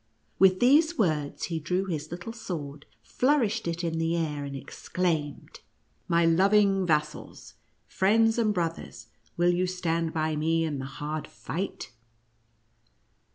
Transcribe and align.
With 0.39 0.59
these 0.59 0.97
words 0.97 1.43
he 1.43 1.59
drew 1.59 1.85
his 1.85 2.09
little 2.09 2.33
sword, 2.33 2.87
flourished 3.03 3.67
it 3.67 3.83
in 3.83 3.99
the 3.99 4.17
air, 4.17 4.43
and 4.45 4.55
exclaimed," 4.55 5.59
My 6.07 6.25
loving 6.25 6.87
vassals, 6.87 7.53
friends 7.85 8.39
and 8.39 8.51
brothers, 8.51 9.09
will 9.37 9.51
you 9.53 9.67
stand 9.67 10.11
by 10.11 10.35
me 10.35 10.63
in 10.63 10.79
the 10.79 10.85
hard 10.85 11.27
fight?" 11.27 11.91